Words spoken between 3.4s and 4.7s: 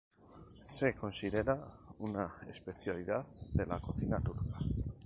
de la cocina turca.